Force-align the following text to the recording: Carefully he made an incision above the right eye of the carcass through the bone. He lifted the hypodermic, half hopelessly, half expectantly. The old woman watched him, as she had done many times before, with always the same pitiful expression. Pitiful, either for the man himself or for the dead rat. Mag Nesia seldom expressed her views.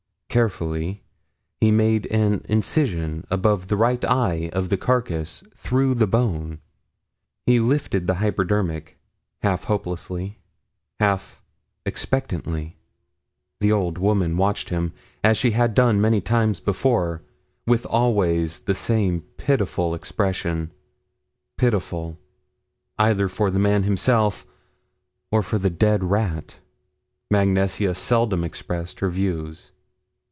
Carefully 0.31 1.03
he 1.59 1.71
made 1.71 2.05
an 2.05 2.45
incision 2.47 3.25
above 3.29 3.67
the 3.67 3.75
right 3.75 4.01
eye 4.05 4.49
of 4.53 4.69
the 4.69 4.77
carcass 4.77 5.43
through 5.57 5.93
the 5.93 6.07
bone. 6.07 6.59
He 7.45 7.59
lifted 7.59 8.07
the 8.07 8.15
hypodermic, 8.15 8.97
half 9.43 9.65
hopelessly, 9.65 10.39
half 11.01 11.43
expectantly. 11.85 12.77
The 13.59 13.73
old 13.73 13.97
woman 13.97 14.37
watched 14.37 14.69
him, 14.69 14.93
as 15.21 15.35
she 15.37 15.51
had 15.51 15.73
done 15.73 15.99
many 15.99 16.21
times 16.21 16.61
before, 16.61 17.21
with 17.67 17.85
always 17.85 18.61
the 18.61 18.73
same 18.75 19.23
pitiful 19.35 19.93
expression. 19.93 20.71
Pitiful, 21.57 22.17
either 22.97 23.27
for 23.27 23.51
the 23.51 23.59
man 23.59 23.83
himself 23.83 24.45
or 25.29 25.41
for 25.43 25.59
the 25.59 25.69
dead 25.69 26.05
rat. 26.05 26.59
Mag 27.29 27.49
Nesia 27.49 27.93
seldom 27.93 28.45
expressed 28.45 29.01
her 29.01 29.09
views. 29.09 29.73